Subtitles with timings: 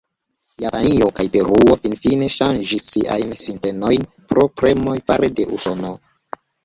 [0.61, 5.93] Japanio kaj Peruo finfine ŝanĝis siajn sintenojn pro premoj fare de Usono.